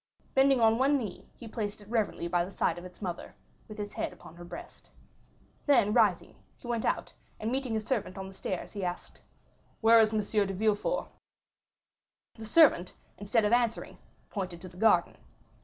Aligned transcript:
Bending 0.33 0.59
on 0.59 0.79
one 0.79 0.97
knee, 0.97 1.29
he 1.35 1.47
placed 1.47 1.79
it 1.79 1.87
reverently 1.87 2.27
by 2.27 2.43
the 2.43 2.49
side 2.49 2.79
of 2.79 2.85
its 2.85 3.03
mother, 3.03 3.35
with 3.67 3.79
its 3.79 3.93
head 3.93 4.11
upon 4.11 4.33
her 4.35 4.43
breast. 4.43 4.89
Then, 5.67 5.93
rising, 5.93 6.35
he 6.57 6.65
went 6.65 6.85
out, 6.85 7.13
and 7.39 7.51
meeting 7.51 7.75
a 7.75 7.79
servant 7.79 8.17
on 8.17 8.27
the 8.27 8.33
stairs, 8.33 8.71
he 8.71 8.83
asked: 8.83 9.21
"Where 9.79 9.99
is 9.99 10.11
M. 10.11 10.19
de 10.19 10.53
Villefort?" 10.55 11.07
The 12.33 12.47
servant, 12.47 12.95
instead 13.19 13.45
of 13.45 13.53
answering, 13.53 13.99
pointed 14.31 14.59
to 14.61 14.69
the 14.69 14.75
garden. 14.77 15.17